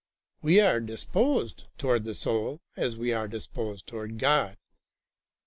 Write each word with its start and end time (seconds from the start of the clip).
We 0.41 0.59
are 0.59 0.79
disposed 0.79 1.65
toward 1.77 2.05
the 2.05 2.15
soul 2.15 2.59
as 2.75 2.97
we 2.97 3.13
are 3.13 3.27
disposed 3.27 3.85
toward 3.85 4.17
God. 4.17 4.57